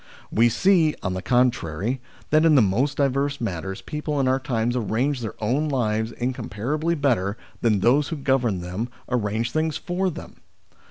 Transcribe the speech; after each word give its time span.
We 0.31 0.49
see, 0.49 0.95
on 1.03 1.13
the 1.13 1.21
contrary, 1.21 2.01
that 2.31 2.43
in 2.43 2.55
the 2.55 2.61
most 2.63 2.97
diverse 2.97 3.39
matters 3.39 3.83
people 3.83 4.19
in 4.19 4.27
our 4.27 4.39
times 4.39 4.75
arrange 4.75 5.21
their 5.21 5.35
own 5.39 5.69
lives 5.69 6.11
incomparably 6.13 6.95
better 6.95 7.37
than 7.61 7.81
those 7.81 8.07
who 8.07 8.15
govern 8.15 8.61
them 8.61 8.89
arrange 9.09 9.51
things 9.51 9.77
for 9.77 10.09
them. 10.09 10.37